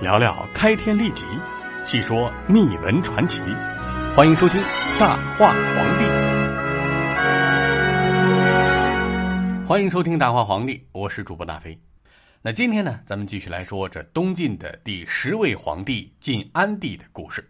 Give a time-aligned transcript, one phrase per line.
[0.00, 1.26] 聊聊开天立即，
[1.84, 3.42] 细说秘闻传奇。
[4.16, 4.58] 欢迎收听
[4.98, 6.04] 《大话皇帝》。
[9.66, 11.78] 欢迎收听《大话皇帝》，我是主播大飞。
[12.40, 17.46] 那今天呢，咱们继续来说这东晋的第十位皇帝晋安帝的故事。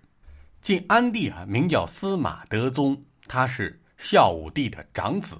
[0.61, 5.39] 晋安帝啊，名叫司马德宗，他是孝武帝的长子。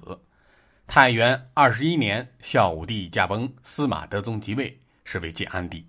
[0.87, 5.85] 太元二十一年，孝武帝驾崩，司马德宗即位，是为晋安帝。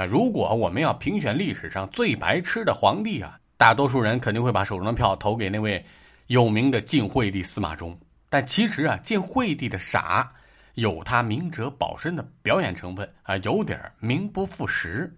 [0.00, 5.84] 啊，如果我们要评选历史上最白痴的皇帝啊，大多数人肯定会把手中的票投给那位
[6.28, 7.94] 有名的晋惠帝司马衷。
[8.30, 10.26] 但其实啊，晋惠帝的傻
[10.72, 15.14] 有他明哲保身的表演成分啊，有点名不副实。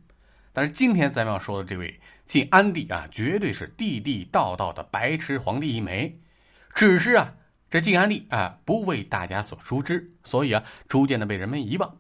[0.53, 6.13] 但是今天咱们要说的这位晋安帝啊，绝对是地地道道的白痴皇帝一枚。
[6.75, 7.33] 只是啊。
[7.71, 11.97] 这晋安帝啊，不为大家所熟知，所以啊，逐渐的被人们遗忘。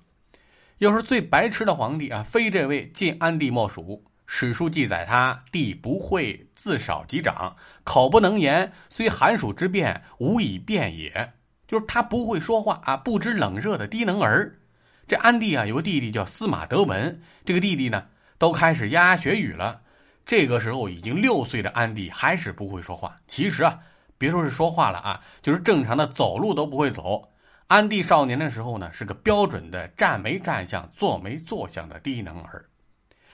[0.82, 4.02] 要是最白痴的皇帝啊，非这位晋安帝莫属。
[4.26, 11.34] 史书记载他帝不讳，自少及长，口不能言，虽寒暑之变，无以辩也。
[11.68, 14.58] 就是他不会说话啊，不知冷热的低能儿。
[15.06, 18.04] 这安帝啊，有个弟弟叫司马德文，这个弟弟呢，
[18.36, 19.82] 都开始牙牙学语了。
[20.26, 23.14] 这个时候已经六岁的安帝还是不会说话。
[23.28, 23.78] 其实啊。
[24.18, 27.28] 别说是说话了啊，就是正常的走路都不会走。
[27.66, 32.66] 安帝少年的时候呢，是个标准的站没站相、坐没坐相的低能儿。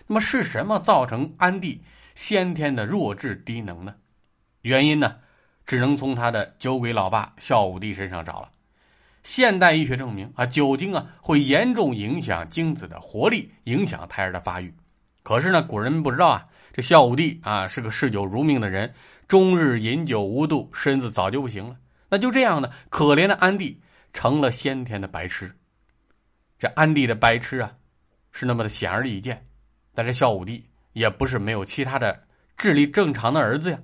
[0.07, 1.83] 那么是什么造成安帝
[2.15, 3.95] 先天的弱智低能呢？
[4.62, 5.17] 原因呢，
[5.67, 8.51] 只能从他的酒鬼老爸孝武帝身上找了。
[9.25, 14.73] 现代医学证明啊，酒精啊会严重影响精子的活力，影响胎儿的发育。
[15.23, 18.95] 可是呢，古人不知道啊，这孝武帝啊是个嗜酒如命的人。
[19.27, 21.77] 终日饮酒无度，身子早就不行了。
[22.09, 25.55] 那就这样呢，可怜的安帝成了先天的白痴。
[26.59, 27.73] 这安帝的白痴啊，
[28.33, 29.47] 是那么的显而易见。
[29.95, 32.25] 但是孝武帝也不是没有其他的
[32.56, 33.79] 智力正常的儿子呀。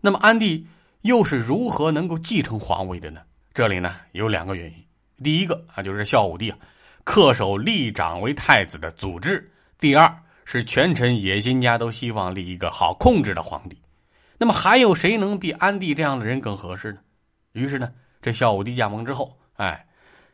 [0.00, 0.66] 那么安帝
[1.02, 3.22] 又是如何能够继承皇位的呢？
[3.52, 4.84] 这里呢有两个原因。
[5.22, 6.58] 第一个啊，就是孝武帝啊
[7.04, 9.38] 恪守立长为太子的祖制；
[9.78, 13.78] 第二是权臣野心家都希望立一个好控制的皇帝。
[14.38, 16.98] 那么还有谁能比安帝这样的人更合适呢？
[17.52, 17.92] 于是呢，
[18.24, 19.84] 这孝武帝驾崩之后，哎，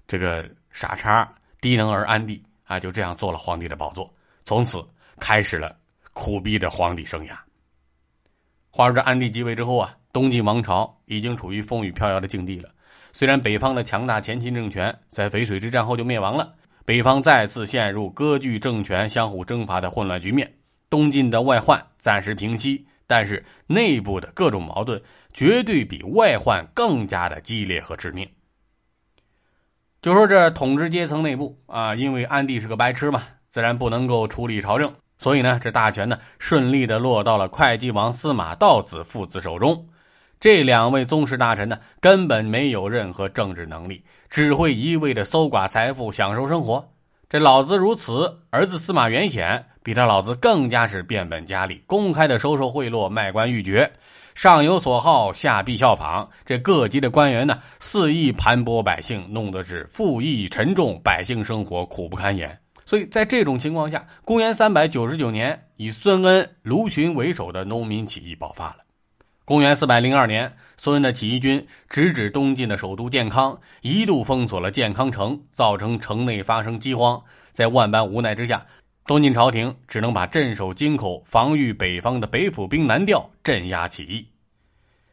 [0.07, 1.29] 这个傻叉
[1.61, 4.09] 低能儿安帝啊，就这样做了皇帝的宝座，
[4.45, 4.81] 从此
[5.19, 5.77] 开始了
[6.13, 7.37] 苦逼的皇帝生涯。
[8.71, 12.71] 话说这安帝继位之后啊，东晋王朝已经处于风雨飘摇的境地了。
[13.13, 20.49] 虽然北方的强大前秦政权在淝水之战后就灭亡了，北方再次陷入割据政权相互征伐的混乱局面，
[20.89, 22.87] 东晋的外患暂时平息。
[23.11, 28.29] 但是内部的各种矛盾绝对比外患更加的激烈和致命。
[30.01, 39.89] 就说这统治阶层内部啊，因为安帝是个白痴嘛，自然不能够处理朝政，所以呢，这大权呢顺利的落到了会稽王司马道子父子手中。
[40.39, 46.93] 这两位宗室大臣呢，根本没有任何政治能力，只会一味的搜刮财富，享受生活。
[47.29, 53.91] 这老子如此，儿子司马元显比他老子更加是变本加厉，公开的收受贿赂，卖官鬻爵，
[54.35, 56.29] 上有所好，下必效仿。
[56.45, 62.59] 这各级的官员呢，肆意盘剥百姓，弄得是赋役沉重，百姓生活苦不堪言。
[62.85, 68.79] 所以在这种情况下，公元三百九十九年，以孙恩、卢循为首的农民起义爆发了。
[69.45, 77.21] 公元四百零二年，孙恩的起义军直指东晋的首都建康，一度封锁了建康城，造成城内发生饥荒。
[77.51, 78.65] 在万般无奈之下，
[79.11, 84.29] 东晋朝廷只能把镇守京口、防御北方的北府兵南调，镇压起义。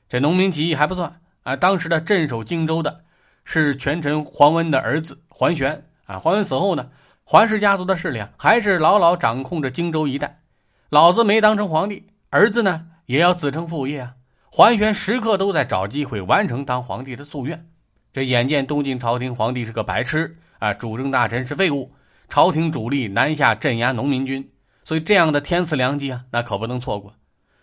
[0.07, 3.03] 这农民起义还不算啊，当时的镇守荆州的
[3.43, 6.19] 是权臣桓温的儿子桓玄啊。
[6.19, 6.91] 桓温死后呢，
[7.23, 10.41] 桓氏家族的势力啊还是牢牢掌控着荆州一带。
[10.89, 14.13] 老子没当成皇帝，儿子呢也要子承父业啊。
[14.51, 17.67] 桓玄时刻都在找机会完成当皇帝的夙愿。
[18.13, 21.91] 这眼见东晋朝廷皇帝是个白痴啊，主政大臣是废物，
[22.29, 24.49] 朝廷主力南下镇压农民军，
[24.83, 27.13] 所以这样的天赐良机啊，那可不能错过。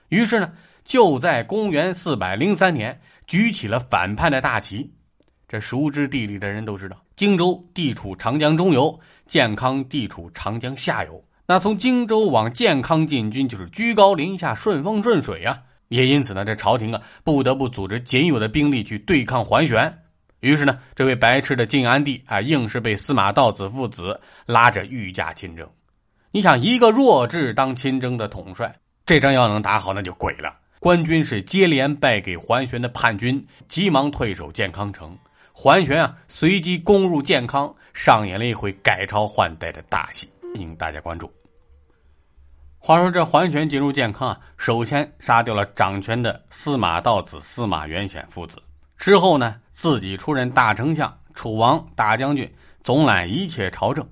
[0.08, 0.52] 于是呢，
[0.84, 4.92] 就在公元四百零三年举起了反叛的大旗。
[5.46, 11.22] 这熟知地理的人都知道，荆州地处长江中游，建康地处长江下游。
[11.46, 15.62] 那从荆州往建康进军，就是居高临下、顺风顺水呀。
[15.88, 20.03] 也因此呢，这朝廷啊不得不组织仅有的兵力去对抗桓玄。
[20.44, 25.66] 于是呢，这位白痴的晋安帝啊，硬是被司马道子父子拉着御驾亲征。
[26.30, 28.76] 你想，一个弱智当亲征的统帅，
[29.06, 30.54] 这仗要能打好，那就鬼了。
[30.80, 35.16] 官军是接连败给桓玄的叛军，急忙退守建康城。
[35.54, 41.32] 桓玄啊，随即攻入建康，上演了一回改朝换代的大戏，请大家关注。
[42.78, 48.62] 话说这桓玄进入建康啊，首先杀掉了掌权的司马道子、司马元显父子，
[48.98, 52.48] 之后呢，自己出任大丞相、楚王、大将军，
[52.84, 54.06] 总揽一切朝政。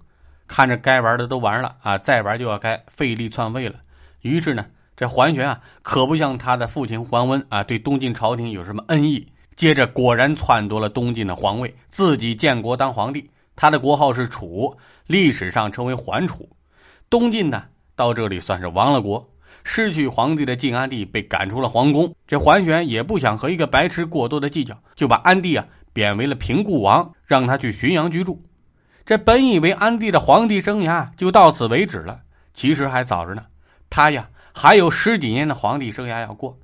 [0.48, 3.76] 看着该玩的都玩了啊，再玩就要该废立篡位了。
[4.22, 4.66] 于是呢，
[4.96, 9.26] 这桓玄啊，可不像他的父亲桓温啊，对东晋朝廷有什么恩义。
[9.54, 13.30] 接着果然篡夺了东晋的皇位，自己建国当皇帝。
[13.54, 14.76] 他的国号是楚，
[15.06, 16.48] 历史上称为桓楚。
[17.08, 17.64] 东晋呢，
[17.94, 19.31] 到这里算是亡了国，
[19.64, 22.14] 失去皇帝的晋安帝被赶出了皇宫。
[22.26, 28.42] 这桓玄也不想和一个白痴过多的计较，就把安帝啊贬为了平固王，让他去浔阳居住。
[29.04, 32.20] 这本以为安帝的皇帝生涯就到此为止了，
[32.54, 33.44] 其实还早着呢。
[33.90, 36.58] 他呀还有十几年的皇帝生涯要过。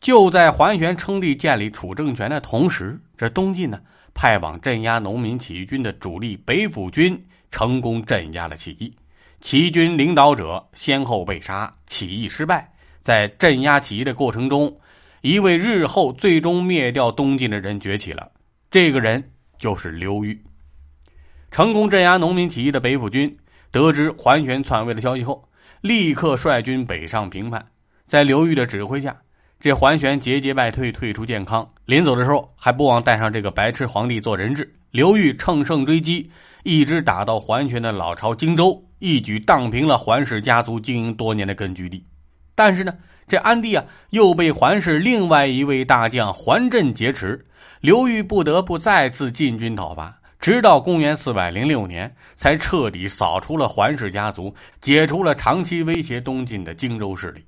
[0.00, 3.80] 就在桓玄称帝建立楚政权的同时，这东晋呢
[4.14, 8.94] 派往镇压农民起义军的主力北府军成功镇压了起义，
[9.40, 12.72] 齐军领导者先后被杀，起义失败。
[13.00, 14.78] 在镇压起义的过程中，
[15.22, 18.30] 一位日后最终灭掉东晋的人崛起了，
[18.70, 20.42] 这个人就是刘裕。
[21.50, 23.38] 成功镇压农民起义的北府军
[23.70, 25.48] 得知桓玄篡位的消息后，
[25.80, 27.64] 立刻率军北上平叛，
[28.06, 29.16] 在刘裕的指挥下。
[29.60, 31.68] 这桓玄节节败退，退出建康。
[31.84, 34.74] 临走的时候，还不忘带上这个白痴皇帝做人质。
[34.90, 36.30] 刘裕乘胜追击，
[36.62, 42.04] 一直打到桓玄的老巢荆州，一举荡平了桓氏家族经营多年的根据地。
[42.54, 42.94] 但是呢，
[43.26, 47.46] 这安帝啊，又被桓氏另外一位大将桓震劫持，
[47.80, 50.20] 刘裕不得不再次进军讨伐。
[50.40, 57.44] 直到公元四百零六年，才彻底扫除了桓氏家族，解除了长期威胁东晋的荆州势力。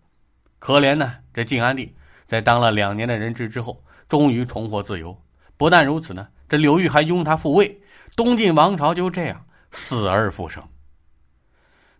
[0.58, 1.94] 可怜呢，这晋安帝。
[2.24, 5.16] 在当了两年的人质之后，终于重获自由。
[5.56, 7.80] 不但如此呢，这刘裕还拥他复位，
[8.14, 10.62] 东晋王朝就这样死而复生。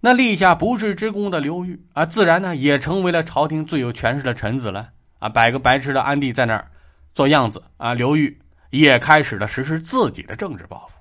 [0.00, 5.28] 那立下不世之功的刘裕啊，自然呢也成为了朝廷最有权势的臣子了啊！
[5.28, 6.70] 摆个白痴的安帝在那儿
[7.14, 10.94] 做样子啊，刘裕也开始了实施自己的政治抱负。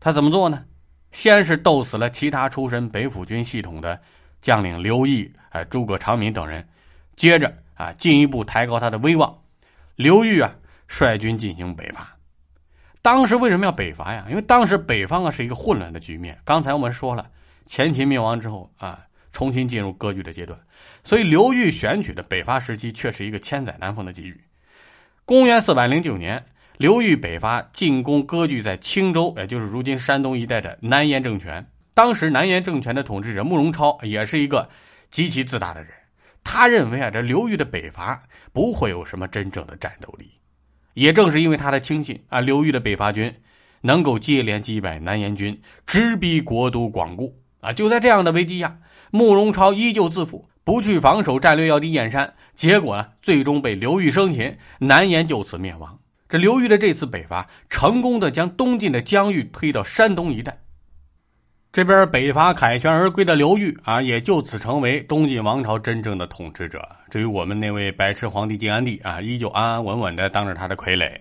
[0.00, 0.64] 他怎么做呢？
[1.10, 4.00] 先是斗死了其他出身北府军系统的
[4.40, 6.66] 将领刘毅、啊诸葛长敏等人，
[7.16, 7.52] 接着。
[7.78, 9.32] 啊，进一步抬高他的威望。
[9.94, 10.52] 刘裕啊，
[10.88, 12.16] 率军进行北伐。
[13.02, 14.26] 当时为什么要北伐呀？
[14.28, 16.36] 因为当时北方啊是一个混乱的局面。
[16.44, 17.30] 刚才我们说了，
[17.68, 20.58] 前秦灭亡之后啊，重新进入割据的阶段，
[21.04, 24.40] 所以刘裕选取的北伐时期却是一个千载难逢的机遇。
[25.26, 26.42] 公元四百零九年，
[26.78, 31.64] 刘裕北伐进攻割据在青州，也就是如今山东一带的南燕政权。
[31.92, 34.66] 当时南燕政权的统治者慕容超也是一个
[35.10, 35.92] 极其自大的人。
[36.42, 38.22] 他认为啊，这刘裕的北伐
[38.54, 40.30] 不会有什么真正的战斗力。
[40.94, 43.30] 也正是因为他的轻信啊，刘裕的北伐军
[43.82, 47.72] 能够接连击败南燕军，直逼国都广固啊。
[47.72, 48.78] 就在这样的危机下，
[49.10, 55.98] 慕容超依旧自负，不去防守战略要地燕山，结果呢，最终被刘裕生擒，南燕就此灭亡。
[56.28, 60.58] 这刘裕的这次北伐，成功的将东晋的疆域推到山东一带。
[61.70, 66.86] 这边北伐凯旋而归的刘裕啊，也就此成为东晋王朝真正的统治者。
[67.10, 71.18] 至于我们那位白痴皇帝晋安帝啊，依旧安安稳稳的当着他的傀儡。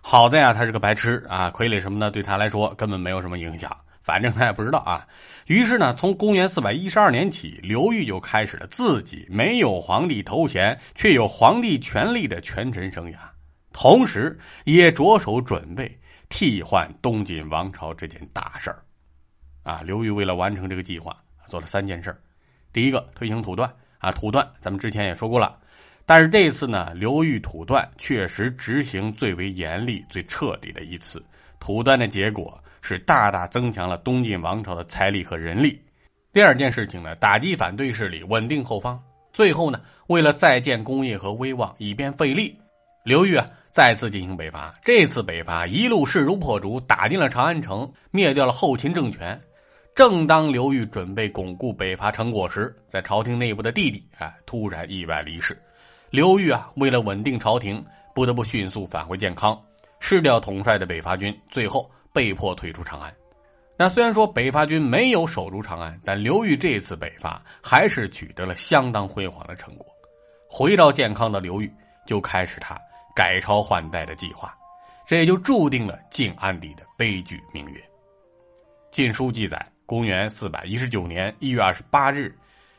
[0.00, 3.76] 好在啊，他是个白痴啊，傀儡什么的对他来说根本没有什么影响，
[4.08, 5.06] 反正他也不知道啊。
[5.48, 13.18] 于是呢，从公元四百一十二年起，刘裕就开始了自己没有皇帝头衔却有皇帝权力的权臣生涯，
[13.70, 15.98] 同时也着手准备
[16.30, 18.82] 替换东晋王朝这件大事儿。
[19.62, 21.14] 啊，刘裕为了完成这个计划，
[21.46, 22.18] 做了三件事
[22.72, 25.58] 第一个，推行土断啊，土断咱们之前也说过了，
[26.06, 31.22] 但是这次呢，刘裕土断确实执行最为严厉、最彻底的一次。
[31.60, 35.80] 土断的结果是大大增强了东晋王朝的财力和人力。
[36.32, 39.02] 第二件事情呢，打击反对势力，稳定后方。
[39.32, 42.56] 最后呢，为了再建功业和威望，以便费力，
[43.04, 44.74] 刘裕啊再次进行北伐。
[44.84, 49.40] 这次北伐一路势如破竹，打进了长安城，灭掉了后秦政权。
[49.94, 55.60] 正当刘裕准备巩固北伐成果时，在朝廷内部的弟弟啊突然意外离世。
[56.10, 59.60] 刘裕啊为了稳定朝廷，不得不迅速返回建康，
[59.98, 63.14] 失掉统帅的北伐军，最后被迫退出长安。
[63.76, 69.86] 那虽然说北伐军没有守住长安，但刘裕这次北伐还是取得了相当辉煌的成果。
[70.48, 71.72] 回到建康的刘裕
[72.06, 72.76] 就开始他
[73.14, 74.56] 改朝换代的计划，
[75.06, 77.76] 这也就注定了晋安帝的悲剧命运。
[78.90, 79.64] 《晋书》记载。
[79.86, 82.36] 公元四百一十九年一月二十八日，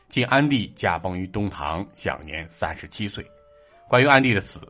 [0.08, 3.26] 晋安帝驾崩于东堂，享年三十七岁。
[3.88, 4.60] 关于安帝的死，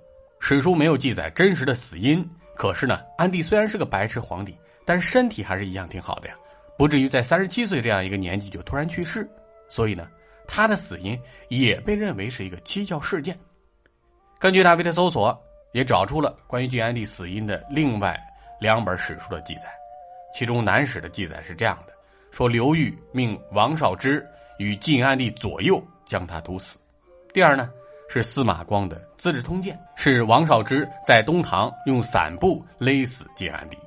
[0.41, 2.27] 史书没有记载真实的死因。
[2.55, 6.35] 可是呢，安帝虽然是个白痴皇帝，但是身体还是一样挺好的呀，
[6.77, 9.29] 不至于在三十七岁这样一个年纪就突然去世。
[9.69, 10.09] 所以呢，
[10.47, 13.39] 他的死因也被认为是一个蹊跷事件。
[14.39, 15.39] 根据大飞的搜索，
[15.73, 18.19] 也找出了关于晋安帝死因的另外
[18.61, 19.69] 两本史书的记载。
[20.35, 21.93] 其中《南史》的记载是这样的：
[22.31, 24.27] 说刘裕命王少之
[24.59, 26.77] 与晋安帝左右将他毒死。
[27.33, 27.71] 第二呢，
[28.13, 33.79] 是司马光的《资治通鉴》，是王少之在东堂用伞布勒死晋安帝。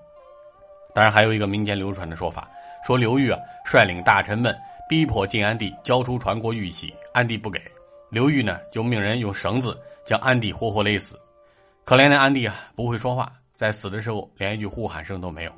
[0.95, 2.49] 当然，还有一个民间流传的说法，
[2.87, 7.61] 说刘裕啊率领大臣们逼迫晋安帝交出传国玉玺，安帝不给，
[8.09, 11.19] 刘裕呢就命人用绳子将安帝活活勒死。
[11.83, 15.51] 可怜的安帝啊，不会说话，在死的时候连一句呼喊声都没有。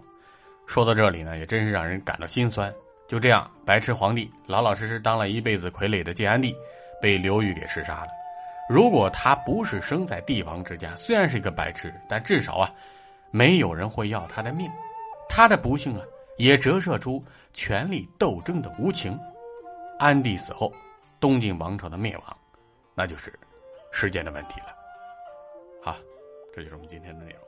[0.66, 2.74] 说到这里呢，也真是让人感到心酸。
[3.08, 6.56] 就这样，白痴皇帝老老实实当了一辈子傀儡的晋安帝，
[7.00, 8.08] 被刘裕给弑杀了。
[8.68, 12.74] 如果他不是生在帝王之家，虽然是一个白痴，但至少啊，
[13.32, 14.70] 没有人会要他的命。
[15.30, 16.04] 他的不幸啊，
[16.38, 19.20] 也折射出权力斗争的无情。
[20.00, 20.74] 安帝死后，
[21.20, 22.38] 东晋王朝的灭亡，
[22.96, 23.38] 那就是
[23.92, 24.76] 时间的问题了。
[25.82, 25.96] 好，
[26.54, 27.45] 这就是我们今天的内容。